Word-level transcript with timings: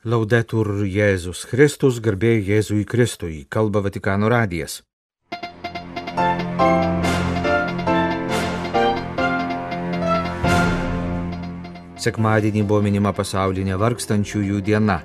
Laudetur 0.00 0.86
Jėzus 0.88 1.42
Kristus, 1.44 1.98
garbė 2.00 2.38
Jėzui 2.40 2.86
Kristui, 2.88 3.42
kalba 3.52 3.82
Vatikano 3.84 4.30
radijas. 4.32 4.78
Sekmadienį 12.00 12.62
buvo 12.64 12.80
minima 12.80 13.12
pasaulinė 13.12 13.76
vargstančiųjų 13.76 14.62
diena. 14.64 15.02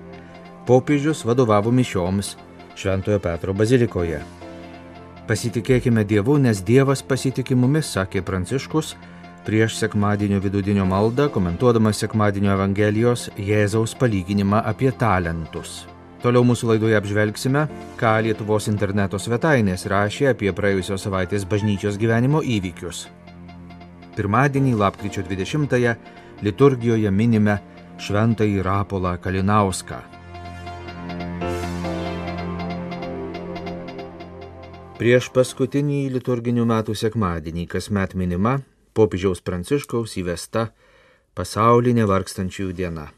Popiežius 0.63 1.25
vadovavo 1.27 1.75
mišioms 1.75 2.37
Šventojo 2.79 3.19
Petro 3.19 3.51
bazilikoje. 3.51 4.21
Pasitikėkime 5.27 6.07
Dievu, 6.07 6.37
nes 6.39 6.63
Dievas 6.63 7.03
pasitikė 7.03 7.59
mumis, 7.59 7.91
sakė 7.97 8.23
Pranciškus, 8.23 8.95
prieš 9.45 9.77
sekmadienio 9.77 10.39
vidudinio 10.41 10.85
maldą, 10.85 11.29
komentuodamas 11.29 11.99
sekmadienio 12.01 12.55
Evangelijos 12.55 13.27
Jėzaus 13.37 13.93
palyginimą 13.99 14.63
apie 14.65 14.89
talentus. 14.91 15.83
Toliau 16.23 16.41
mūsų 16.47 16.71
laidoje 16.71 16.97
apžvelgsime, 16.97 17.67
ką 17.99 18.15
Lietuvos 18.25 18.65
interneto 18.71 19.19
svetainės 19.21 19.85
rašė 19.91 20.31
apie 20.31 20.49
praėjusios 20.57 21.05
savaitės 21.05 21.45
bažnyčios 21.45 21.99
gyvenimo 22.01 22.41
įvykius. 22.41 23.05
Pirmadienį, 24.17 24.73
lapkričio 24.81 25.21
20-ąją, 25.29 25.95
liturgijoje 26.41 27.11
minime 27.11 27.59
Šventąjį 28.01 28.63
Rapolą 28.65 29.17
Kalinauską. 29.21 30.01
Prieš 34.95 35.27
paskutinį 35.35 36.07
liturginių 36.15 36.65
metų 36.65 36.95
sekmadienį 36.95 37.67
kasmet 37.67 38.15
minima 38.15 38.61
popiežiaus 38.95 39.43
Pranciškaus 39.45 40.15
įvesta 40.21 40.69
pasaulinė 41.35 42.07
vargstančiųjų 42.09 42.75
diena. 42.75 43.09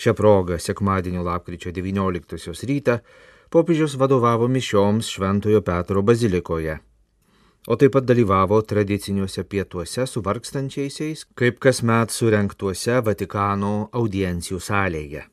Šią 0.00 0.14
progą 0.16 0.56
sekmadienio 0.58 1.22
lapkričio 1.26 1.72
19 1.76 2.54
rytą 2.70 3.00
popiežius 3.52 3.96
vadovavo 4.00 4.48
mišioms 4.48 5.10
Šventojo 5.12 5.60
Petro 5.66 6.02
bazilikoje, 6.02 6.78
o 7.68 7.76
taip 7.76 7.92
pat 7.96 8.06
dalyvavo 8.08 8.62
tradiciniuose 8.62 9.44
pietuose 9.44 10.06
su 10.06 10.22
vargstančiaisiais, 10.24 11.26
kaip 11.36 11.60
kasmet 11.60 12.14
surenktuose 12.14 13.02
Vatikano 13.04 13.90
audiencijų 13.92 14.62
salėje. 14.64 15.26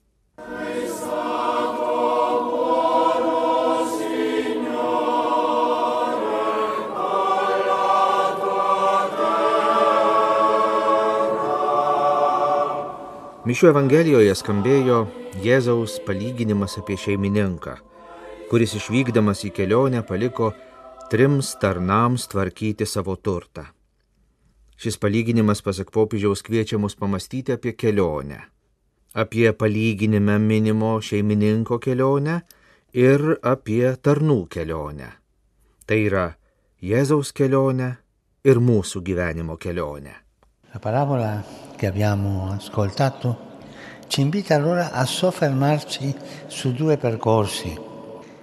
Mišių 13.47 13.69
Evangelijoje 13.69 14.33
skambėjo 14.35 14.95
Jėzaus 15.39 15.93
palyginimas 16.03 16.73
apie 16.81 16.97
šeimininką, 16.99 17.77
kuris 18.49 18.73
išvykdamas 18.75 19.45
į 19.47 19.51
kelionę 19.55 20.01
paliko 20.09 20.49
trims 21.13 21.53
tarnams 21.61 22.25
tvarkyti 22.27 22.83
savo 22.83 23.15
turtą. 23.15 23.63
Šis 24.75 24.99
palyginimas, 24.99 25.63
pasak 25.63 25.95
popiežiaus, 25.95 26.43
kviečia 26.43 26.81
mus 26.81 26.99
pamastyti 26.99 27.55
apie 27.55 27.71
kelionę, 27.79 28.41
apie 29.15 29.47
palyginime 29.55 30.35
minimo 30.43 30.97
šeimininko 30.99 31.79
kelionę 31.79 32.41
ir 32.99 33.27
apie 33.47 33.95
tarnų 33.95 34.41
kelionę. 34.51 35.13
Tai 35.87 36.03
yra 36.03 36.29
Jėzaus 36.83 37.31
kelionė 37.31 37.93
ir 38.43 38.59
mūsų 38.59 39.07
gyvenimo 39.07 39.55
kelionė. 39.55 40.26
La 40.77 40.83
parabola 40.91 41.43
che 41.75 41.87
abbiamo 41.87 42.51
ascoltato 42.51 43.55
ci 44.05 44.21
invita 44.21 44.53
allora 44.53 44.91
a 44.91 45.05
soffermarci 45.05 46.15
su 46.45 46.71
due 46.71 46.97
percorsi, 46.97 47.75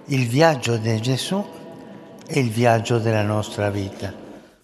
il 0.07 0.27
viaggio 0.27 0.75
di 0.75 0.99
Gesù 0.99 1.41
e 2.27 2.39
il 2.41 2.49
viaggio 2.49 2.99
della 2.99 3.23
nostra 3.23 3.69
vita. 3.69 4.11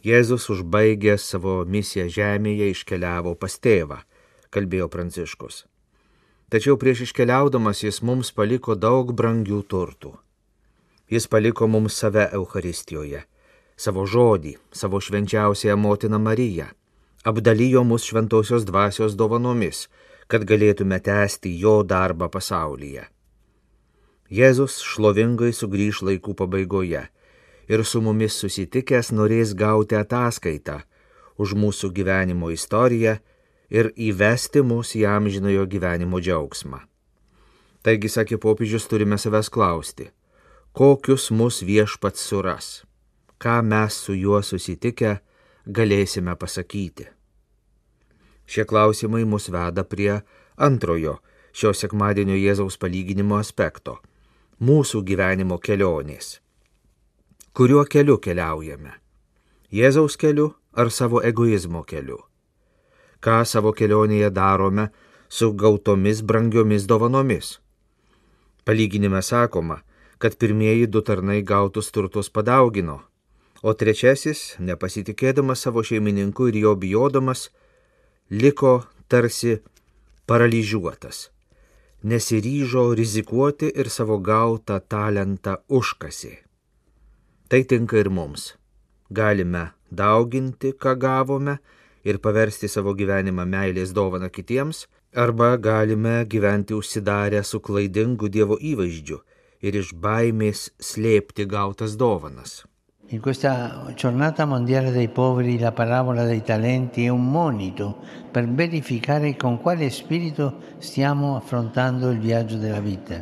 Jėzus 0.04 0.50
užbaigė 0.52 1.16
savo 1.16 1.64
misiją 1.64 2.10
žemėje 2.12 2.68
iškeliavo 2.74 3.38
pas 3.40 3.56
tėvą, 3.56 4.02
kalbėjo 4.52 4.90
Pranciškus. 4.92 5.64
Tačiau 6.52 6.76
prieš 6.76 7.06
iškeliaudamas 7.08 7.86
jis 7.86 8.02
mums 8.04 8.34
paliko 8.36 8.76
daug 8.76 9.16
brangių 9.16 9.62
turtų. 9.64 10.12
Jis 11.08 11.32
paliko 11.32 11.72
mums 11.72 11.96
save 11.96 12.28
Euharistijoje, 12.36 13.24
savo 13.80 14.04
žodį, 14.04 14.58
savo 14.76 15.00
švenčiausiąją 15.00 15.80
motiną 15.80 16.20
Mariją 16.20 16.68
apdalijo 17.24 17.84
mus 17.84 18.04
šventosios 18.10 18.66
dvasios 18.66 19.16
dovanomis, 19.16 19.88
kad 20.28 20.46
galėtume 20.48 21.00
tęsti 21.04 21.52
jo 21.60 21.82
darbą 21.84 22.30
pasaulyje. 22.32 23.08
Jėzus 24.32 24.78
šlovingai 24.88 25.52
sugrįž 25.52 26.06
laikų 26.08 26.38
pabaigoje 26.40 27.02
ir 27.68 27.84
su 27.86 28.02
mumis 28.02 28.38
susitikęs 28.40 29.12
norės 29.12 29.52
gauti 29.58 29.98
ataskaitą 30.00 30.80
už 31.38 31.56
mūsų 31.60 31.92
gyvenimo 31.98 32.52
istoriją 32.54 33.18
ir 33.72 33.92
įvesti 33.96 34.64
mus 34.64 34.96
į 34.96 35.04
amžinojo 35.08 35.66
gyvenimo 35.68 36.20
džiaugsmą. 36.24 36.80
Taigi, 37.82 38.12
sakė 38.14 38.38
popiežius, 38.38 38.86
turime 38.88 39.18
savęs 39.18 39.50
klausti, 39.50 40.12
kokius 40.78 41.32
mus 41.34 41.62
viešpats 41.66 42.24
suras, 42.30 42.68
ką 43.42 43.62
mes 43.66 43.98
su 44.06 44.14
juo 44.16 44.42
susitikę 44.46 45.18
galėsime 45.68 46.36
pasakyti. 46.36 47.08
Šie 48.46 48.66
klausimai 48.66 49.24
mus 49.26 49.50
veda 49.50 49.84
prie 49.84 50.22
antrojo 50.58 51.20
šio 51.54 51.74
sekmadienio 51.76 52.36
Jėzaus 52.36 52.78
palyginimo 52.82 53.38
aspekto- 53.40 54.00
mūsų 54.68 55.04
gyvenimo 55.04 55.60
kelionės. 55.60 56.40
Kuriuo 57.54 57.86
keliu 57.86 58.18
keliaujame? 58.18 58.94
Jėzaus 59.72 60.18
keliu 60.18 60.54
ar 60.74 60.90
savo 60.90 61.22
egoizmo 61.22 61.84
keliu? 61.84 62.20
Ką 63.22 63.46
savo 63.46 63.74
kelionėje 63.74 64.30
darome 64.32 64.90
su 65.30 65.54
gautomis 65.54 66.22
brangiomis 66.22 66.88
dovanomis? 66.88 67.60
Palyginime 68.66 69.22
sakoma, 69.22 69.82
kad 70.18 70.38
pirmieji 70.38 70.88
du 70.88 71.02
tarnai 71.02 71.42
gautus 71.42 71.92
turtus 71.92 72.30
padaugino, 72.30 73.02
o 73.62 73.74
trečiasis, 73.78 74.56
nepasitikėdamas 74.60 75.66
savo 75.66 75.84
šeimininku 75.86 76.50
ir 76.50 76.58
jo 76.64 76.76
bijodamas, 76.76 77.50
liko 78.32 78.82
tarsi 79.12 79.60
paralyžiuotas, 80.26 81.28
nesiryžo 82.04 82.88
rizikuoti 82.98 83.70
ir 83.76 83.90
savo 83.90 84.18
gautą 84.18 84.80
talentą 84.80 85.58
užkasi. 85.70 86.38
Tai 87.50 87.62
tinka 87.68 88.00
ir 88.00 88.10
mums. 88.10 88.54
Galime 89.12 89.74
dauginti, 89.92 90.72
ką 90.72 90.96
gavome 90.96 91.58
ir 92.08 92.22
paversti 92.24 92.70
savo 92.72 92.96
gyvenimą 92.96 93.44
meilės 93.46 93.92
dovana 93.94 94.32
kitiems, 94.32 94.86
arba 95.14 95.58
galime 95.58 96.26
gyventi 96.26 96.74
užsidarę 96.74 97.44
su 97.44 97.60
klaidingu 97.60 98.32
Dievo 98.32 98.56
įvaizdžiu 98.56 99.20
ir 99.62 99.76
iš 99.84 99.92
baimės 99.94 100.70
slėpti 100.80 101.46
gautas 101.46 101.98
dovanas. 102.00 102.62
In 103.12 103.20
questa 103.20 103.92
giornata 103.94 104.46
mondiale 104.46 104.90
dei 104.90 105.10
poveri 105.10 105.60
la 105.60 105.74
parabola 105.74 106.24
dei 106.24 106.42
talenti 106.44 107.04
è 107.04 107.10
un 107.10 107.30
monito 107.30 108.00
per 108.32 108.48
verificare 108.48 109.36
con 109.36 109.60
quale 109.60 109.90
spirito 109.90 110.78
stiamo 110.78 111.36
affrontando 111.36 112.10
il 112.10 112.20
viaggio 112.20 112.56
della 112.56 112.80
vita. 112.80 113.22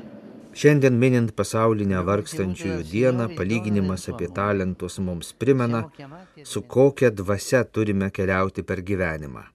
Šiandien 0.54 0.94
minint 0.94 1.34
pasaulinę 1.34 2.04
vargstančiųjų 2.06 2.86
dieną, 2.86 3.28
palyginimas 3.34 4.06
apie 4.14 4.30
talentus 4.30 5.00
mums 5.02 5.34
primena, 5.34 5.82
su 6.44 6.66
kokia 6.70 7.10
dvasia 7.10 7.66
turime 7.66 8.12
keliauti 8.14 8.62
per 8.62 8.86
gyvenimą. 8.86 9.46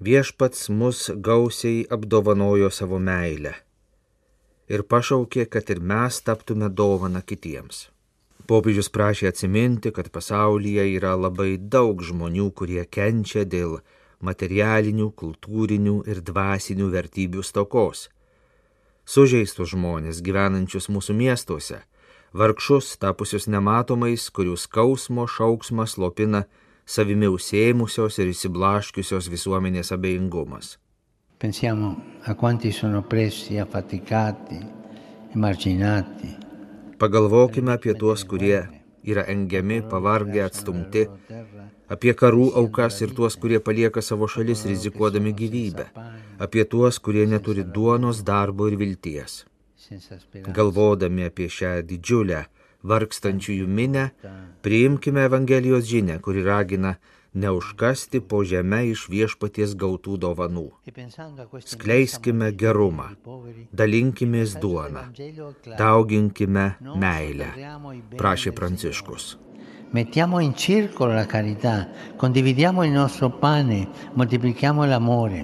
Viešpats 0.00 0.68
mus 0.72 1.10
gausiai 1.12 1.84
apdovanojo 1.92 2.72
savo 2.72 2.96
meilę 2.98 3.52
ir 4.72 4.88
pašaukė, 4.88 5.50
kad 5.52 5.68
ir 5.68 5.84
mes 5.84 6.24
taptume 6.24 6.72
dovana 6.72 7.20
kitiems. 7.20 7.90
Popiežius 8.48 8.88
prašė 8.90 9.28
atsiminti, 9.30 9.92
kad 9.94 10.10
pasaulyje 10.10 10.86
yra 10.96 11.14
labai 11.14 11.56
daug 11.56 12.02
žmonių, 12.02 12.50
kurie 12.58 12.82
kenčia 12.84 13.44
dėl 13.46 13.78
materialinių, 14.22 15.10
kultūrinių 15.18 16.02
ir 16.10 16.22
dvasinių 16.26 16.88
vertybių 16.90 17.44
stokos. 17.46 18.08
Sužeistus 19.06 19.72
žmonės 19.74 20.22
gyvenančius 20.22 20.88
mūsų 20.90 21.14
miestuose, 21.18 21.80
vargšus 22.34 22.96
tapusius 23.02 23.48
nematomais, 23.50 24.28
kurių 24.30 24.58
skausmo 24.58 25.26
šauksmas 25.26 25.98
lopina 25.98 26.44
savimi 26.86 27.30
užsėmusios 27.30 28.18
ir 28.22 28.30
įsiblaškiusios 28.34 29.30
visuomenės 29.30 29.94
abejingumas. 29.94 30.76
Pensiamo 31.42 31.96
a 32.26 32.34
quanti 32.38 32.70
sono 32.70 33.02
oppressi, 33.02 33.58
affaticati, 33.58 34.60
emarginati 35.34 36.41
Pagalvokime 37.02 37.72
apie 37.74 37.94
tuos, 37.98 38.22
kurie 38.30 38.58
yra 39.02 39.22
engiami, 39.32 39.80
pavargę, 39.92 40.44
atstumti, 40.44 41.00
apie 41.94 42.12
karų 42.20 42.44
aukas 42.60 43.00
ir 43.02 43.14
tuos, 43.16 43.34
kurie 43.42 43.58
palieka 43.68 44.04
savo 44.06 44.28
šalis 44.30 44.62
rizikuodami 44.70 45.32
gyvybę, 45.40 45.88
apie 46.46 46.62
tuos, 46.74 47.00
kurie 47.02 47.24
neturi 47.26 47.64
duonos, 47.78 48.22
darbo 48.28 48.68
ir 48.70 48.78
vilties. 48.78 49.40
Galvodami 50.58 51.26
apie 51.26 51.48
šią 51.50 51.72
didžiulę, 51.90 52.44
vargstančiųjų 52.86 53.66
minę, 53.80 54.04
priimkime 54.62 55.26
Evangelijos 55.26 55.90
žinę, 55.90 56.20
kuri 56.22 56.46
ragina 56.46 56.94
neužkasti 57.34 58.20
po 58.20 58.42
žemę 58.44 58.82
iš 58.92 59.06
viešpaties 59.12 59.74
gautų 59.78 60.18
dovanų. 60.24 60.66
Skleiskime 61.64 62.52
gerumą, 62.52 63.08
dalinkimės 63.72 64.58
duoną, 64.60 65.06
dauginkime 65.78 66.66
meilę, 66.80 67.48
prašė 68.18 68.52
Pranciškus. 68.52 69.36
Mettiamo 69.92 70.40
in 70.40 70.54
circolo 70.54 71.12
la 71.12 71.26
carità, 71.26 71.88
condividiamo 72.16 72.84
il 72.84 72.92
nostro 72.92 73.28
pane, 73.28 73.88
moltiplichiamo 74.14 74.86
l'amore. 74.86 75.42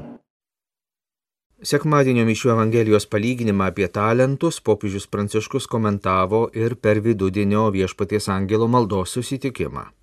Sekmadienio 1.58 2.22
mišių 2.24 2.52
Evangelijos 2.54 3.04
palyginimą 3.12 3.66
apie 3.72 3.88
talentus 3.92 4.60
popiežius 4.62 5.08
Pranciškus 5.10 5.66
komentavo 5.66 6.46
ir 6.54 6.78
per 6.78 7.02
vidudienio 7.02 7.66
viešpaties 7.74 8.30
angelo 8.32 8.68
maldos 8.70 9.12
susitikimą. 9.18 9.97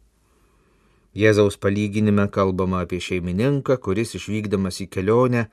Jėzaus 1.15 1.55
palyginime 1.55 2.27
kalbama 2.27 2.81
apie 2.83 2.99
šeimininką, 2.99 3.77
kuris 3.79 4.17
išvykdamas 4.17 4.81
į 4.83 4.89
kelionę 4.91 5.45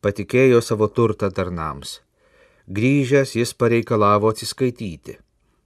patikėjo 0.00 0.62
savo 0.64 0.88
turtą 0.88 1.28
tarnams. 1.36 1.98
Grįžęs 2.70 3.34
jis 3.36 3.52
pareikalavo 3.52 4.30
atsiskaityti. 4.32 5.18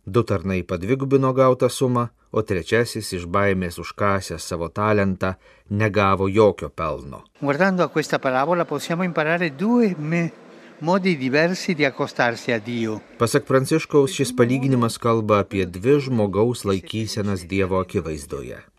Du 0.07 0.25
tarnai 0.27 0.65
padvigubino 0.67 1.31
gautą 1.33 1.71
sumą, 1.71 2.09
o 2.35 2.43
trečiasis 2.43 3.13
iš 3.15 3.29
baimės 3.31 3.79
užkasęs 3.79 4.43
savo 4.51 4.69
talentą 4.69 5.37
negavo 5.71 6.27
jokio 6.29 6.69
pelno. 6.69 7.23
Guardando 7.41 7.85
a 7.85 7.89
questa 7.89 8.19
parabola 8.19 8.65
possiamo 8.65 9.05
imparare 9.05 9.51
due 9.51 9.95
me 9.99 10.33
modi 10.81 11.17
diversi 11.17 11.75
di 11.75 11.85
accostarsi 11.85 12.53
a 12.53 12.59
Dio. 12.59 13.01
Pasak 13.19 13.47
Pranciškaus, 13.47 14.11
šis 14.11 14.35
palyginimas 14.35 14.99
kalba 14.99 15.45
apie 15.47 15.65
dvi 15.67 16.01
žmogaus 16.01 16.67
laikysenas 16.67 17.47
Dievo 17.47 17.79
akivaizdoje. 17.79 18.74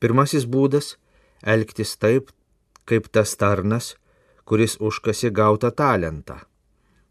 Pirmasis 0.00 0.46
būdas- 0.46 0.96
elgtis 1.54 1.96
taip, 1.96 2.30
kaip 2.86 3.08
tas 3.12 3.36
tarnas, 3.36 3.96
kuris 4.44 4.76
užkasi 4.80 5.30
gautą 5.30 5.70
talentą. 5.70 6.38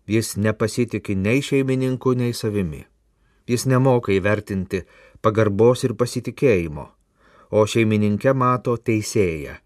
Jis 0.07 0.37
nepasitikė 0.37 1.15
nei 1.15 1.41
šeimininku, 1.41 2.15
nei 2.15 2.33
savimi. 2.33 2.85
Jis 3.47 3.65
nemoka 3.65 4.11
įvertinti 4.11 4.85
pagarbos 5.21 5.83
ir 5.83 5.93
pasitikėjimo, 5.93 6.87
o 7.51 7.65
šeimininkė 7.65 8.33
mato 8.33 8.77
teisėją, 8.77 9.57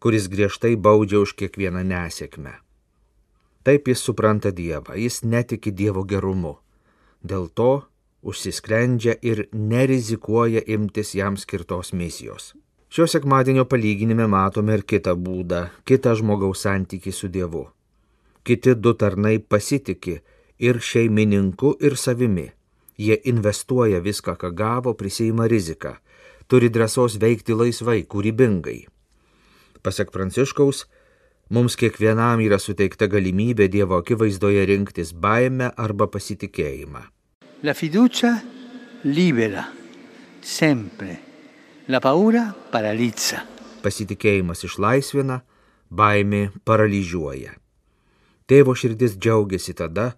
kuris 0.00 0.28
griežtai 0.28 0.76
baudžia 0.76 1.20
už 1.22 1.36
kiekvieną 1.36 1.84
nesėkmę. 1.84 2.54
Taip 3.62 3.88
jis 3.88 4.02
supranta 4.02 4.50
Dievą, 4.50 4.96
jis 4.98 5.22
netiki 5.22 5.70
Dievo 5.70 6.02
gerumu. 6.04 6.56
Dėl 7.22 7.46
to 7.54 7.84
užsisklendžia 8.22 9.16
ir 9.22 9.46
nerizikuoja 9.52 10.62
imtis 10.66 11.14
jam 11.14 11.36
skirtos 11.36 11.92
misijos. 11.92 12.52
Šio 12.92 13.06
sekmadienio 13.06 13.64
palyginime 13.64 14.26
matome 14.28 14.74
ir 14.76 14.82
kitą 14.84 15.14
būdą, 15.16 15.62
kitą 15.88 16.12
žmogaus 16.18 16.66
santykį 16.66 17.12
su 17.16 17.30
Dievu. 17.32 17.62
Kiti 18.44 18.74
du 18.76 18.92
tarnai 18.98 19.38
pasitikė 19.38 20.18
ir 20.58 20.80
šeimininku, 20.80 21.76
ir 21.80 21.96
savimi. 21.96 22.50
Jie 22.98 23.16
investuoja 23.32 24.02
viską, 24.04 24.34
ką 24.36 24.50
gavo, 24.54 24.92
prisima 24.94 25.46
riziką, 25.48 25.94
turi 26.46 26.68
drąsos 26.68 27.16
veikti 27.22 27.56
laisvai, 27.56 28.02
kūrybingai. 28.04 28.82
Pasak 29.82 30.12
Pranciškaus, 30.12 30.84
mums 31.48 31.78
kiekvienam 31.80 32.44
yra 32.44 32.60
suteikta 32.60 33.08
galimybė 33.08 33.70
Dievo 33.72 33.98
akivaizdoje 34.04 34.68
rinktis 34.68 35.16
baimę 35.16 35.72
arba 35.80 36.12
pasitikėjimą. 36.12 37.08
La 37.64 37.74
fiducia 37.74 38.42
libera, 39.02 39.72
sempre 40.40 41.20
La 41.86 42.00
paura 42.02 42.48
paralizza. 42.72 43.44
Pasitikėjimas 43.84 44.64
išlaisvina, 44.66 45.36
baimė 45.86 46.40
paralyžiuoja. 46.66 47.52
Tėvo 48.50 48.74
širdis 48.74 49.14
džiaugiasi 49.14 49.76
tada, 49.78 50.08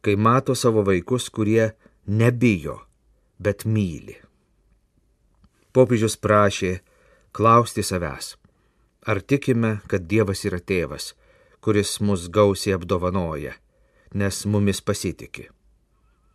kai 0.00 0.14
mato 0.16 0.56
savo 0.56 0.86
vaikus, 0.88 1.28
kurie 1.28 1.74
nebijo, 2.08 2.78
bet 3.36 3.66
myli. 3.68 4.16
Popiežius 5.76 6.16
prašė 6.16 6.78
klausti 7.36 7.84
savęs, 7.84 8.30
ar 9.04 9.20
tikime, 9.20 9.82
kad 9.84 10.08
Dievas 10.08 10.46
yra 10.48 10.62
tėvas, 10.64 11.12
kuris 11.60 11.98
mus 12.00 12.30
gausiai 12.32 12.78
apdovanoja, 12.80 13.52
nes 14.16 14.40
mumis 14.48 14.80
pasitikė. 14.80 15.50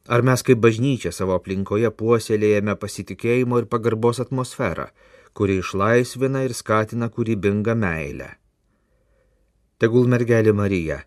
Ar 0.10 0.24
mes 0.26 0.42
kaip 0.42 0.62
bažnyčia 0.64 1.12
savo 1.14 1.36
aplinkoje 1.38 1.92
puoselėjame 1.94 2.76
pasitikėjimo 2.82 3.62
ir 3.62 3.70
pagarbos 3.70 4.22
atmosferą, 4.24 4.90
kuri 5.38 5.60
išlaisvina 5.62 6.42
ir 6.48 6.56
skatina 6.58 7.12
kūrybingą 7.14 7.78
meilę. 7.78 8.34
Tegul 9.82 10.10
mergelė 10.10 10.54
Marija 10.54 11.02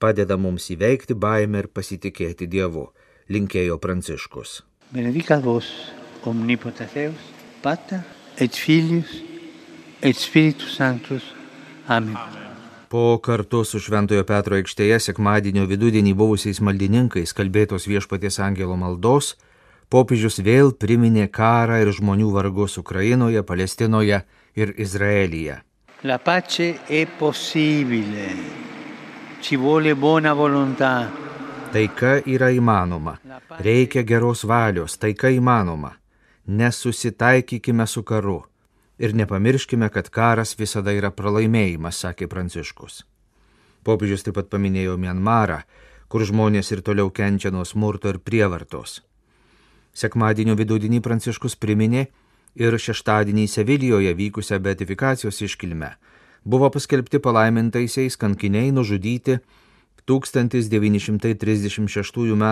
padeda 0.00 0.36
mums 0.36 0.68
įveikti 0.72 1.16
baimę 1.16 1.64
ir 1.64 1.68
pasitikėti 1.72 2.48
Dievu, 2.52 2.86
linkėjo 3.32 3.78
Pranciškus. 3.80 4.60
Benedicat 4.92 5.42
vos, 5.44 5.68
omnipotens 6.24 6.92
Deus, 6.94 7.28
Pater 7.62 8.04
et 8.38 8.54
Filius 8.54 9.22
et 10.02 10.16
Spiritus 10.16 10.76
Sanctus. 10.76 11.32
Amen. 11.88 12.16
Amen. 12.16 12.45
Po 12.88 13.18
kartu 13.18 13.64
su 13.64 13.80
Šventojo 13.82 14.22
Petro 14.22 14.54
aikštėje 14.54 15.00
sekmadienio 15.08 15.64
vidudienį 15.66 16.12
buvusiais 16.14 16.60
maldininkais 16.62 17.34
kalbėtos 17.34 17.88
viešpaties 17.90 18.38
angelo 18.44 18.76
maldos, 18.78 19.32
popiežius 19.90 20.38
vėl 20.38 20.70
priminė 20.70 21.26
karą 21.26 21.80
ir 21.82 21.90
žmonių 21.98 22.30
vargus 22.36 22.78
Ukrainoje, 22.78 23.42
Palestinoje 23.42 24.22
ir 24.54 24.74
Izraelyje. 24.78 25.58
La 26.04 26.18
pace 26.18 26.78
è 26.86 27.06
possibile. 27.18 28.30
Ci 29.40 29.56
vuole 29.56 29.94
buona 29.94 30.34
volontà. 30.34 31.10
Taika 31.72 32.20
yra 32.22 32.52
įmanoma. 32.54 33.18
Reikia 33.58 34.06
geros 34.06 34.44
valios, 34.46 34.94
taika 34.98 35.28
įmanoma. 35.28 35.96
Nesusitaikykime 36.46 37.86
su 37.86 38.06
karu 38.06 38.44
Ir 38.98 39.14
nepamirškime, 39.14 39.88
kad 39.92 40.08
karas 40.08 40.54
visada 40.58 40.92
yra 40.96 41.10
pralaimėjimas, 41.12 41.98
sakė 42.00 42.28
Pranciškus. 42.32 43.02
Popiežius 43.84 44.24
taip 44.24 44.34
pat 44.38 44.48
paminėjo 44.50 44.96
Mianmarą, 44.98 45.60
kur 46.08 46.24
žmonės 46.24 46.72
ir 46.72 46.80
toliau 46.86 47.10
kenčia 47.12 47.50
nuo 47.52 47.64
smurto 47.64 48.08
ir 48.08 48.18
prievartos. 48.18 49.02
Sekmadienio 49.92 50.56
vidudienį 50.56 51.02
Pranciškus 51.04 51.56
priminė 51.60 52.06
ir 52.56 52.78
šeštadienį 52.80 53.46
Sevilijoje 53.48 54.14
vykusią 54.16 54.58
beatifikacijos 54.64 55.42
iškilmę. 55.44 55.90
Buvo 56.44 56.70
paskelbti 56.70 57.18
palaimintaisiais 57.20 58.16
kankiniai 58.16 58.72
nužudyti 58.72 59.38
1936 60.06 62.32
m. 62.32 62.44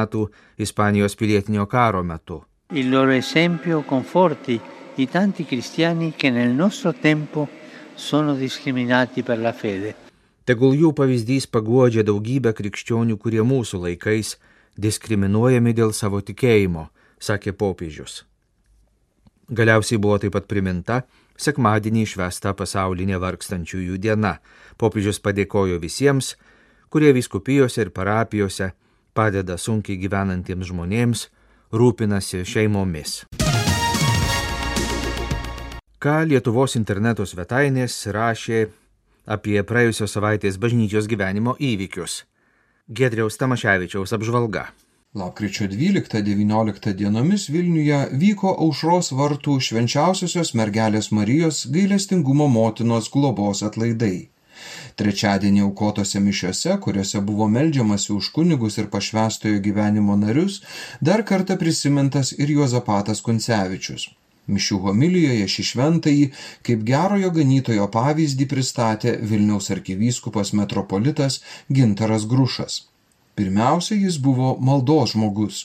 Ispanijos 0.59 1.16
pilietinio 1.16 1.66
karo 1.66 2.02
metu. 2.02 2.45
Il 2.73 2.90
loro 2.90 3.12
esempio 3.12 3.83
conforti 3.88 4.61
i 4.97 5.09
tanti 5.09 5.45
cristiani 5.45 6.13
che 6.17 6.31
nel 6.31 6.51
nostro 6.51 6.93
tempo 6.93 7.49
sono 7.95 8.35
discriminati 8.35 9.23
per 9.23 9.39
la 9.39 9.53
fede. 9.53 9.95
Tegul 10.45 10.75
jų 10.77 10.93
pavyzdys 10.93 11.47
paguodžia 11.49 12.05
daugybę 12.05 12.53
krikščionių, 12.53 13.17
kurie 13.17 13.41
mūsų 13.41 13.81
laikais 13.87 14.35
diskriminuojami 14.77 15.73
dėl 15.73 15.95
savo 15.97 16.21
tikėjimo, 16.21 16.91
sakė 17.17 17.55
popiežius. 17.57 18.25
Galiausiai 19.49 20.01
buvo 20.01 20.19
taip 20.21 20.35
pat 20.37 20.49
priminta 20.49 21.03
sekmadienį 21.41 22.05
išvesta 22.05 22.53
pasaulinė 22.55 23.19
vargstančiųjų 23.23 23.97
diena. 23.99 24.39
Popiežius 24.77 25.21
padėkojo 25.25 25.81
visiems, 25.81 26.35
kurie 26.93 27.15
viskupijose 27.17 27.87
ir 27.87 27.95
parapijose 27.95 28.75
padeda 29.15 29.57
sunkiai 29.57 29.97
gyvenantiems 30.01 30.69
žmonėms, 30.69 31.29
rūpinasi 31.73 32.45
šeimomis 32.45 33.25
ką 36.04 36.20
Lietuvos 36.28 36.75
interneto 36.76 37.25
svetainės 37.25 37.94
rašė 38.12 38.58
apie 39.34 39.61
praėjusios 39.64 40.12
savaitės 40.12 40.58
bažnyčios 40.61 41.06
gyvenimo 41.08 41.54
įvykius. 41.56 42.16
Gedriaus 42.99 43.38
Tamaševičiaus 43.40 44.12
apžvalga. 44.12 44.66
Lapkričio 45.16 45.64
12-19 45.70 46.92
dienomis 46.99 47.46
Vilniuje 47.54 48.00
vyko 48.20 48.52
aušros 48.66 49.08
vartų 49.16 49.54
švenčiausiosios 49.68 50.52
mergelės 50.61 51.08
Marijos 51.18 51.62
gailestingumo 51.76 52.50
motinos 52.52 53.08
globos 53.14 53.62
atlaidai. 53.68 54.28
Trečiadienį 55.00 55.62
aukotose 55.68 56.20
mišiose, 56.26 56.76
kuriuose 56.84 57.23
buvo 57.30 57.46
melžiamasi 57.54 58.12
už 58.18 58.28
kunigus 58.37 58.76
ir 58.82 58.90
pašvestojo 58.92 59.62
gyvenimo 59.64 60.18
narius, 60.26 60.61
dar 61.00 61.25
kartą 61.32 61.56
prisimintas 61.64 62.34
ir 62.37 62.52
Juozapatas 62.58 63.25
Kuncevičius. 63.25 64.11
Mišių 64.47 64.79
homilijoje 64.85 65.45
šį 65.49 65.63
šventąjį 65.71 66.25
kaip 66.69 66.83
gerojo 66.89 67.31
ganytojo 67.37 67.87
pavyzdį 67.93 68.49
pristatė 68.51 69.15
Vilniaus 69.31 69.71
arkivyskupas 69.73 70.53
metropolitas 70.59 71.41
Gintaras 71.73 72.27
Grušas. 72.29 72.83
Pirmiausia, 73.35 73.97
jis 73.99 74.19
buvo 74.23 74.53
maldos 74.61 75.15
žmogus, 75.15 75.57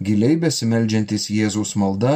giliai 0.00 0.38
besimeldžiantis 0.44 1.26
Jėzaus 1.34 1.74
malda, 1.76 2.14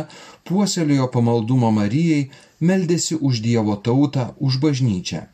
puoselėjo 0.49 1.11
pamaldumą 1.13 1.69
Marijai, 1.79 2.31
meldėsi 2.71 3.19
už 3.19 3.43
Dievo 3.45 3.77
tautą, 3.89 4.31
už 4.41 4.57
bažnyčią. 4.63 5.27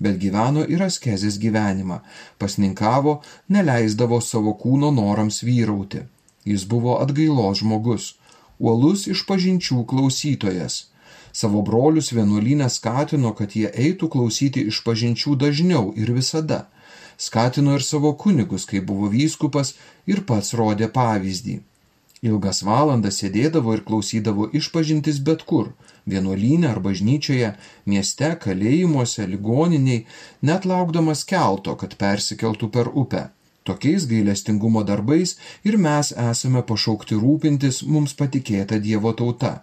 Bet 0.00 0.16
gyveno 0.22 0.62
ir 0.74 0.84
askezės 0.86 1.36
gyvenimą, 1.42 1.98
pasninkavo, 2.38 3.18
neleisdavo 3.52 4.22
savo 4.22 4.54
kūno 4.62 4.94
norams 4.94 5.42
vyrauti. 5.42 6.06
Jis 6.48 6.64
buvo 6.70 6.96
atgailos 7.02 7.60
žmogus, 7.60 8.12
uolus 8.58 9.06
išpažinčių 9.06 9.84
klausytojas. 9.86 10.88
Savo 11.32 11.62
brolius 11.62 12.12
vienuolynę 12.12 12.68
skatino, 12.70 13.32
kad 13.38 13.54
jie 13.56 13.70
eitų 13.70 14.08
klausyti 14.14 14.64
išpažinčių 14.72 15.36
dažniau 15.38 15.92
ir 15.96 16.12
visada. 16.16 16.66
Skatino 17.18 17.74
ir 17.78 17.82
savo 17.82 18.12
kunigus, 18.14 18.64
kai 18.66 18.80
buvo 18.80 19.10
vyskupas 19.12 19.74
ir 20.06 20.24
pats 20.26 20.54
rodė 20.54 20.88
pavyzdį. 20.94 21.58
Ilgas 22.26 22.64
valandas 22.66 23.20
sėdėdavo 23.22 23.76
ir 23.76 23.84
klausydavo 23.86 24.48
išpažintis 24.60 25.20
bet 25.28 25.44
kur- 25.46 25.72
vienuolynė 26.12 26.70
ar 26.70 26.80
bažnyčioje, 26.80 27.54
mieste, 27.86 28.30
kalėjimuose, 28.44 29.26
ligoniniai, 29.34 30.06
net 30.42 30.64
laukdamas 30.64 31.24
kelto, 31.24 31.76
kad 31.76 31.94
persikeltų 31.98 32.70
per 32.70 32.90
upę. 32.94 33.28
Tokiais 33.68 34.06
gailestingumo 34.08 34.82
darbais 34.88 35.34
ir 35.68 35.76
mes 35.86 36.12
esame 36.30 36.62
pašaukti 36.68 37.18
rūpintis 37.20 37.82
mums 37.94 38.14
patikėta 38.20 38.78
Dievo 38.84 39.12
tauta. 39.18 39.58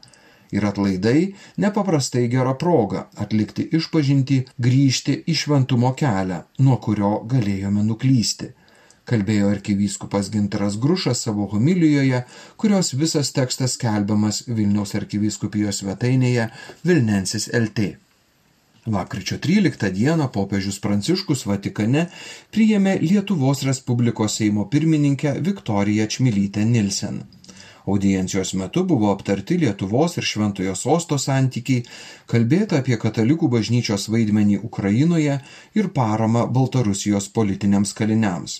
Ir 0.53 0.67
atlaidai 0.69 1.33
nepaprastai 1.63 2.27
gera 2.29 2.53
proga 2.63 3.07
atlikti 3.25 3.65
išpažinti, 3.79 4.37
grįžti 4.67 5.17
į 5.25 5.37
šventumo 5.41 5.91
kelią, 5.97 6.43
nuo 6.67 6.77
kurio 6.85 7.15
galėjome 7.33 7.87
nuklysti. 7.89 8.51
Kalbėjo 9.09 9.49
arkivyskupas 9.55 10.29
Gintaras 10.33 10.77
Grušas 10.81 11.25
savo 11.25 11.49
homilijoje, 11.49 12.23
kurios 12.61 12.93
visas 13.01 13.33
tekstas 13.33 13.77
skelbiamas 13.79 14.45
Vilniaus 14.47 14.95
arkivyskupijos 15.01 15.81
svetainėje 15.81 16.49
Vilnensis 16.85 17.49
LT. 17.53 18.04
Lakryčio 18.85 19.37
13 19.37 19.91
dieną 19.91 20.27
popiežius 20.29 20.75
Pranciškus 20.81 21.39
Vatikane 21.49 22.03
priėmė 22.53 22.91
Lietuvos 23.01 23.63
Respublikos 23.65 24.35
Seimo 24.37 24.65
pirmininkę 24.69 25.31
Viktoriją 25.47 26.05
Čmilytę 26.15 26.65
Nilsen. 26.65 27.23
Audiencijos 27.87 28.53
metu 28.53 28.83
buvo 28.91 29.09
aptarti 29.13 29.57
Lietuvos 29.63 30.19
ir 30.21 30.27
Šventojo 30.29 30.75
sosto 30.77 31.17
santykiai, 31.17 31.81
kalbėta 32.29 32.83
apie 32.83 32.99
katalikų 33.01 33.49
bažnyčios 33.55 34.05
vaidmenį 34.13 34.59
Ukrainoje 34.69 35.39
ir 35.81 35.89
paramą 35.97 36.45
Baltarusijos 36.59 37.31
politiniams 37.39 37.97
kaliniams. 37.97 38.59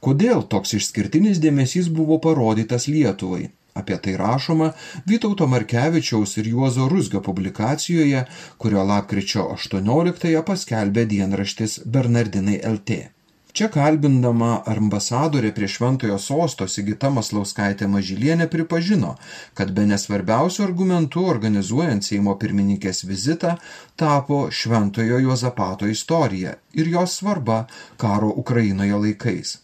Kodėl 0.00 0.48
toks 0.56 0.72
išskirtinis 0.80 1.36
dėmesys 1.44 1.92
buvo 1.92 2.16
parodytas 2.28 2.88
Lietuvai? 2.88 3.50
Apie 3.76 3.98
tai 4.02 4.14
rašoma 4.20 4.70
Vytauto 5.10 5.46
Markevičiaus 5.46 6.36
ir 6.40 6.52
Juozo 6.54 6.88
Rusgio 6.88 7.20
publikacijoje, 7.20 8.24
kurio 8.62 8.86
lapkričio 8.92 9.50
18-ąją 9.56 10.46
paskelbė 10.52 11.04
dienraštis 11.12 11.82
Bernardinai 11.84 12.62
LT. 12.72 13.04
Čia 13.56 13.70
kalbindama 13.72 14.48
ambasadorė 14.68 15.48
prie 15.56 15.68
Šventojo 15.72 16.18
sosto 16.20 16.66
Sigita 16.68 17.08
Maslauskaitė 17.08 17.88
Mažylienė 17.88 18.50
pripažino, 18.52 19.14
kad 19.56 19.72
be 19.78 19.86
nesvarbiausių 19.88 20.66
argumentų 20.66 21.24
organizuojant 21.32 22.04
Seimo 22.04 22.36
pirmininkės 22.42 23.06
vizitą 23.08 23.54
tapo 23.96 24.42
Šventojo 24.60 25.22
Juozapato 25.24 25.88
istorija 25.88 26.58
ir 26.76 26.92
jos 26.98 27.16
svarba 27.22 27.62
karo 27.96 28.28
Ukrainoje 28.44 29.00
laikais. 29.06 29.60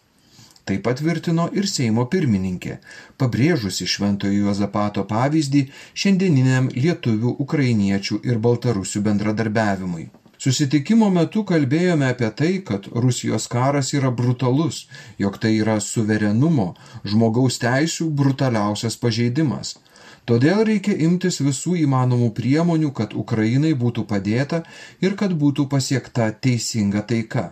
Tai 0.65 0.77
patvirtino 0.79 1.49
ir 1.59 1.67
Seimo 1.67 2.05
pirmininkė, 2.11 2.77
pabrėžusi 3.19 3.87
Šventojo 3.93 4.45
Juozapato 4.45 5.03
pavyzdį 5.11 5.63
šiandieniniam 6.03 6.69
lietuvių, 6.77 7.33
ukrainiečių 7.45 8.19
ir 8.31 8.39
baltarusių 8.45 9.03
bendradarbiavimui. 9.09 10.05
Susitikimo 10.43 11.09
metu 11.15 11.43
kalbėjome 11.49 12.07
apie 12.13 12.29
tai, 12.39 12.53
kad 12.69 12.87
Rusijos 13.05 13.49
karas 13.51 13.91
yra 13.99 14.11
brutalus, 14.21 14.87
jog 15.25 15.39
tai 15.43 15.53
yra 15.57 15.77
suverenumo, 15.83 16.69
žmogaus 17.07 17.59
teisų 17.63 18.09
brutaliausias 18.23 18.99
pažeidimas. 19.03 19.77
Todėl 20.31 20.63
reikia 20.71 20.95
imtis 21.09 21.41
visų 21.43 21.75
įmanomų 21.83 22.31
priemonių, 22.39 22.93
kad 23.01 23.19
Ukrainai 23.25 23.75
būtų 23.83 24.07
padėta 24.15 24.63
ir 25.03 25.19
kad 25.19 25.35
būtų 25.43 25.67
pasiekta 25.75 26.31
teisinga 26.47 27.03
taika 27.15 27.49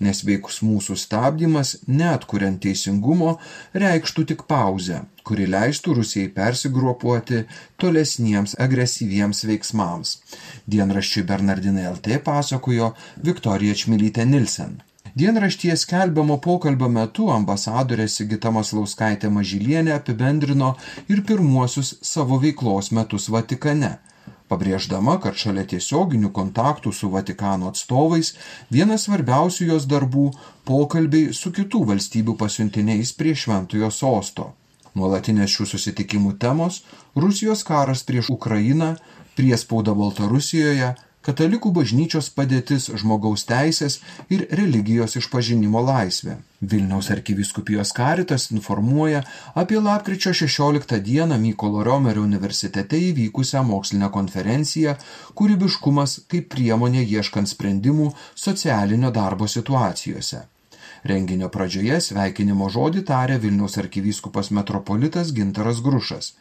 nes 0.00 0.22
veikus 0.24 0.60
mūsų 0.64 0.96
stabdymas, 0.98 1.76
net 1.86 2.26
kuriant 2.30 2.60
teisingumo, 2.64 3.36
reikštų 3.76 4.26
tik 4.32 4.44
pauzę, 4.50 5.02
kuri 5.24 5.46
leistų 5.54 5.96
Rusijai 6.00 6.30
persigruopuoti 6.36 7.44
tolesniems 7.80 8.56
agresyviems 8.66 9.44
veiksmams. 9.50 10.16
Dienraščiui 10.70 11.26
Bernardinai 11.28 11.88
LT 11.92 12.20
pasakojo 12.26 12.94
Viktorija 13.24 13.76
Čmilytė 13.84 14.26
Nilsen. 14.26 14.80
Dienraštyje 15.20 15.74
skelbiamo 15.76 16.36
pokalbio 16.38 16.88
metu 16.88 17.32
ambasadorė 17.34 18.06
Sigita 18.08 18.52
Maslauskaitė 18.54 19.30
Mažylienė 19.34 19.96
apibendrino 19.96 20.76
ir 21.10 21.24
pirmuosius 21.26 21.96
savo 22.12 22.38
veiklos 22.44 22.94
metus 22.94 23.28
Vatikane– 23.34 23.96
pabrėždama, 24.50 25.16
kad 25.22 25.38
šalia 25.38 25.64
tiesioginių 25.72 26.32
kontaktų 26.34 26.92
su 26.92 27.10
Vatikano 27.12 27.70
atstovais 27.70 28.34
vienas 28.70 29.06
svarbiausių 29.06 29.70
jos 29.72 29.86
darbų- 29.90 30.30
pokalbiai 30.70 31.34
su 31.34 31.50
kitų 31.50 31.84
valstybių 31.92 32.36
pasiuntiniais 32.36 33.12
prie 33.12 33.34
šventojo 33.34 33.90
sosto. 33.90 34.52
Nuolatinės 34.94 35.50
šių 35.54 35.66
susitikimų 35.74 36.38
temos- 36.38 36.82
Rusijos 37.22 37.62
karas 37.62 38.02
prieš 38.02 38.30
Ukrainą, 38.30 38.96
priespauda 39.36 39.94
Baltarusijoje, 39.94 40.94
katalikų 41.26 41.70
bažnyčios 41.76 42.30
padėtis 42.36 42.88
žmogaus 43.00 43.44
teisės 43.48 43.98
ir 44.32 44.46
religijos 44.60 45.16
išpažinimo 45.20 45.82
laisvė. 45.84 46.36
Vilniaus 46.72 47.10
arkiviskupijos 47.14 47.92
karitas 47.96 48.50
informuoja 48.54 49.22
apie 49.62 49.80
lapkričio 49.80 50.32
16 50.36 51.00
dieną 51.08 51.38
Mykolo 51.40 51.84
Romerio 51.84 52.24
universitete 52.28 53.00
įvykusią 53.10 53.64
mokslinę 53.72 54.10
konferenciją 54.16 54.96
Kūrybiškumas 55.36 56.20
kaip 56.32 56.48
priemonė 56.54 57.04
ieškant 57.04 57.52
sprendimų 57.52 58.12
socialinio 58.34 59.12
darbo 59.12 59.48
situacijose. 59.48 60.46
Renginio 61.10 61.48
pradžioje 61.48 61.96
sveikinimo 62.04 62.68
žodį 62.68 63.06
tarė 63.08 63.38
Vilniaus 63.40 63.78
arkivyskupas 63.80 64.50
metropolitas 64.52 65.32
Gintaras 65.32 65.80
Grušas. 65.80 66.34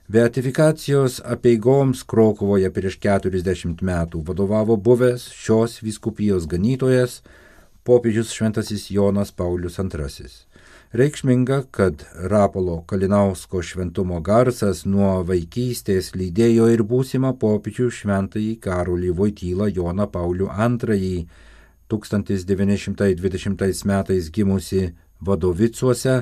Beatifikacijos 0.08 1.22
apieigoms 1.24 2.02
Krokovoje 2.04 2.68
prieš 2.70 2.98
40 3.00 3.80
metų 3.80 4.20
vadovavo 4.28 4.76
buvęs 4.76 5.30
šios 5.32 5.78
vyskupijos 5.80 6.44
ganytojas 6.50 7.22
popiežius 7.84 8.34
šventasis 8.36 8.90
Jonas 8.90 9.32
Paulius 9.32 9.78
II. 9.78 10.28
Reikšminga, 10.94 11.62
kad 11.70 12.04
Rapolo 12.14 12.82
Kalinausko 12.86 13.62
šventumo 13.66 14.20
garsas 14.22 14.84
nuo 14.86 15.08
vaikystės 15.26 16.12
lydėjo 16.14 16.68
ir 16.70 16.84
būsimą 16.86 17.32
popiežių 17.40 17.88
šventąjį 17.96 18.52
Karolį 18.62 19.10
Vojtylą 19.18 19.66
Joną 19.74 20.06
Paulių 20.12 20.46
II 20.54 21.26
1920 21.90 23.84
metais 23.90 24.30
gimusi 24.38 24.84
Vadovicuose 25.18 26.14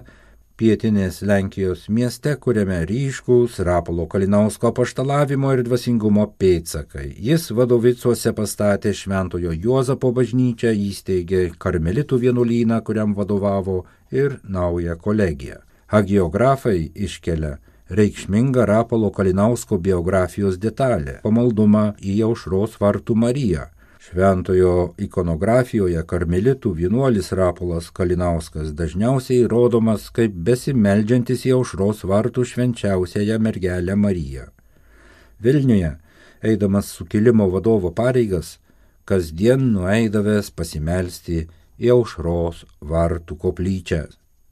pietinės 0.59 1.21
Lenkijos 1.27 1.87
mieste, 1.89 2.35
kuriame 2.37 2.83
ryškus 2.89 3.59
Rapolo 3.67 4.07
Kalinausko 4.11 4.73
paštalavimo 4.77 5.53
ir 5.57 5.63
dvasingumo 5.67 6.27
pėtsakai. 6.41 7.09
Jis 7.29 7.49
vadovicuose 7.57 8.33
pastatė 8.37 8.93
Šventojo 8.97 9.55
Juozapo 9.55 10.13
bažnyčią, 10.17 10.73
įsteigė 10.89 11.43
karmelitų 11.63 12.21
vienuolyną, 12.27 12.81
kuriam 12.87 13.17
vadovavo 13.19 13.83
ir 14.11 14.39
naują 14.45 14.97
kolegiją. 15.01 15.61
Hagiografai 15.93 16.91
iškelia 16.95 17.59
reikšmingą 17.93 18.67
Rapolo 18.67 19.11
Kalinausko 19.11 19.79
biografijos 19.79 20.59
detalę- 20.59 21.21
pamaldumą 21.27 21.93
į 22.01 22.23
aušros 22.31 22.79
vartų 22.81 23.17
Mariją 23.27 23.69
Šventojo 24.03 24.95
ikonografijoje 24.99 26.01
karmelitų 26.11 26.73
vienuolis 26.75 27.29
Rapolas 27.39 27.91
Kalinauskas 27.95 28.73
dažniausiai 28.75 29.45
rodomas 29.53 30.09
kaip 30.17 30.35
besimeldžiantis 30.49 31.45
į 31.47 31.53
aušros 31.59 32.03
vartų 32.11 32.43
švenčiausiąją 32.51 33.39
mergelę 33.47 33.95
Mariją. 33.95 34.49
Vilniuje, 35.39 35.93
eidamas 36.43 36.91
sukilimo 36.97 37.47
vadovo 37.55 37.95
pareigas, 37.95 38.57
kasdien 39.07 39.71
nueidavęs 39.77 40.51
pasimelsti 40.51 41.45
į 41.79 41.95
aušros 41.95 42.67
vartų 42.83 43.39
koplyčią. 43.47 44.05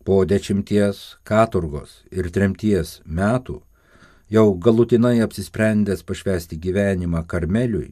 Po 0.07 0.23
dešimties 0.31 1.05
katurgos 1.27 2.05
ir 2.15 2.31
tremties 2.31 3.01
metų, 3.05 3.59
jau 4.31 4.51
galutinai 4.55 5.19
apsisprendęs 5.27 6.07
pašvesti 6.07 6.59
gyvenimą 6.69 7.27
karmeliui, 7.27 7.91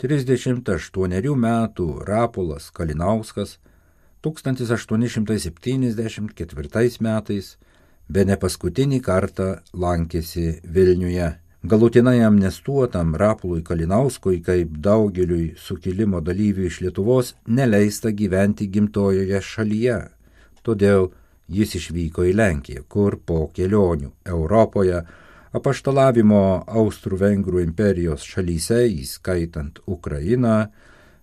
38 0.00 0.64
metų 1.36 2.00
Rapolas 2.08 2.70
Kalinauskas 2.72 3.60
1874 4.24 7.04
metais 7.04 7.60
be 8.08 8.24
ne 8.24 8.32
paskutinį 8.40 9.04
kartą 9.04 9.60
lankėsi 9.76 10.64
Vilniuje. 10.64 11.36
Galutinai 11.60 12.24
amnestuotam 12.24 13.12
Rapolui 13.20 13.60
Kalinauskui, 13.62 14.40
kaip 14.40 14.80
daugeliui 14.80 15.52
sukilimo 15.60 16.24
dalyvių 16.24 16.64
iš 16.70 16.80
Lietuvos, 16.86 17.36
neleista 17.44 18.08
gyventi 18.10 18.66
gimtojoje 18.72 19.40
šalyje. 19.44 20.08
Todėl 20.64 21.12
jis 21.52 21.76
išvyko 21.76 22.24
į 22.24 22.32
Lenkiją, 22.40 22.88
kur 22.88 23.20
po 23.20 23.52
kelionių 23.52 24.08
Europoje 24.24 25.04
apaštalavimo 25.56 26.64
Austrų-Vengrų 26.70 27.62
imperijos 27.64 28.22
šalyse, 28.22 28.86
įskaitant 29.02 29.80
Ukrainą, 29.90 30.70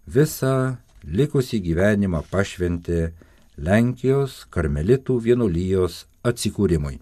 visą 0.08 0.78
likusį 1.08 1.60
gyvenimą 1.64 2.24
pašventė 2.32 3.12
Lenkijos 3.58 4.46
karmelitų 4.52 5.20
vienuolijos 5.24 6.06
atsikūrimui. 6.28 7.00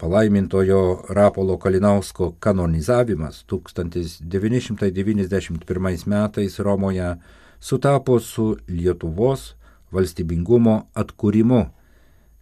Palaimintojo 0.00 1.04
Rapolo 1.12 1.58
Kalinausko 1.60 2.32
kanonizavimas 2.40 3.44
1991 3.48 6.06
metais 6.06 6.58
Romoje 6.58 7.16
sutapo 7.60 8.20
su 8.20 8.56
Lietuvos 8.68 9.54
valstybingumo 9.92 10.86
atkūrimu 10.94 11.66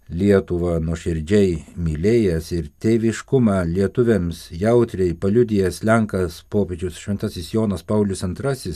Lietuvą 0.08 0.78
nuoširdžiai 0.80 1.56
mylėjęs 1.84 2.46
ir 2.56 2.68
tėviškumą 2.80 3.58
lietuviams 3.68 4.46
jautriai 4.56 5.12
paliudijęs 5.12 5.82
Lenkas 5.84 6.38
popiežius 6.48 6.96
Šventasis 6.96 7.50
Jonas 7.52 7.84
Paulius 7.84 8.22
II, 8.24 8.72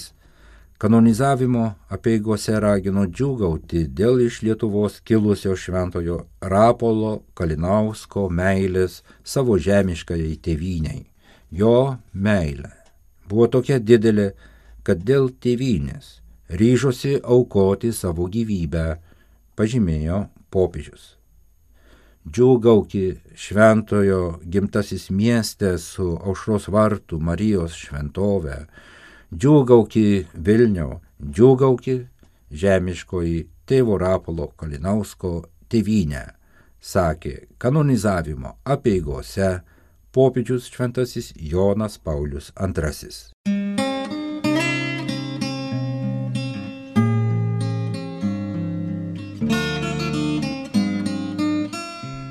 kanonizavimo 0.76 1.62
apieigose 1.88 2.58
ragino 2.60 3.06
džiūgauti 3.08 3.86
dėl 4.00 4.20
iš 4.26 4.42
Lietuvos 4.44 4.98
kilusio 5.00 5.56
šventojo 5.56 6.18
Rapolo 6.52 7.22
Kalinausko 7.32 8.26
meilės 8.28 9.00
savo 9.24 9.56
žemiškajai 9.56 10.36
tėvyniai. 10.36 11.00
Jo 11.48 11.96
meilė 12.12 12.74
buvo 13.24 13.48
tokia 13.48 13.80
didelė, 13.80 14.34
kad 14.84 15.00
dėl 15.00 15.32
tėvynės 15.40 16.18
ryžosi 16.60 17.16
aukoti 17.24 17.96
savo 17.96 18.28
gyvybę, 18.28 18.86
pažymėjo 19.56 20.26
popiežius. 20.52 21.21
Džiūgauki 22.22 23.16
šventojo 23.34 24.38
gimtasis 24.46 25.08
mieste 25.10 25.74
su 25.82 26.12
aušros 26.22 26.68
vartų 26.70 27.18
Marijos 27.18 27.74
šventove. 27.74 28.60
Džiūgauki 29.34 30.04
Vilniau, 30.34 31.00
džiūgauki 31.18 31.96
žemiškoji 32.52 33.40
tėvo 33.66 33.98
Rapolo 33.98 34.52
Kalinausko 34.56 35.32
tėvynė, 35.72 36.22
sakė 36.78 37.34
kanonizavimo 37.58 38.54
apieigose 38.62 39.56
popiežius 40.14 40.70
šventasis 40.70 41.32
Jonas 41.34 41.98
Paulius 41.98 42.52
II. 42.54 43.61